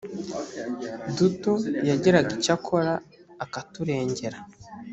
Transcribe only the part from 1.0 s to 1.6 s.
duto